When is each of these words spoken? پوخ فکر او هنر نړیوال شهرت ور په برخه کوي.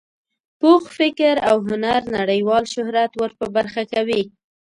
پوخ 0.59 0.83
فکر 0.97 1.35
او 1.49 1.57
هنر 1.69 2.01
نړیوال 2.17 2.63
شهرت 2.73 3.11
ور 3.15 3.31
په 3.39 3.45
برخه 3.55 3.83
کوي. 3.93 4.21